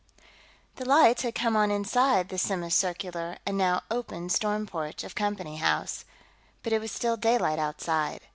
[0.77, 5.57] The lights had come on inside the semicircular and now open storm porch of Company
[5.57, 6.05] House,
[6.63, 8.21] but it was still daylight outside.